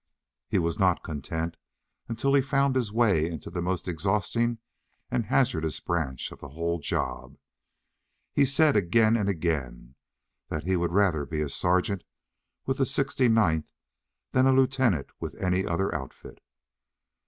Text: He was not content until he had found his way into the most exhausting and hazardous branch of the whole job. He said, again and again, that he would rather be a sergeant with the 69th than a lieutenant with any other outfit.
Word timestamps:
He 0.47 0.57
was 0.57 0.79
not 0.79 1.03
content 1.03 1.57
until 2.07 2.33
he 2.33 2.41
had 2.41 2.49
found 2.49 2.75
his 2.75 2.91
way 2.91 3.29
into 3.29 3.51
the 3.51 3.61
most 3.61 3.87
exhausting 3.87 4.57
and 5.11 5.27
hazardous 5.27 5.79
branch 5.79 6.31
of 6.31 6.39
the 6.39 6.49
whole 6.49 6.79
job. 6.79 7.37
He 8.33 8.43
said, 8.45 8.75
again 8.75 9.15
and 9.15 9.29
again, 9.29 9.93
that 10.47 10.63
he 10.63 10.75
would 10.75 10.91
rather 10.91 11.23
be 11.23 11.41
a 11.41 11.49
sergeant 11.49 12.03
with 12.65 12.79
the 12.79 12.85
69th 12.85 13.67
than 14.31 14.47
a 14.47 14.53
lieutenant 14.53 15.11
with 15.19 15.39
any 15.39 15.67
other 15.67 15.93
outfit. 15.93 16.39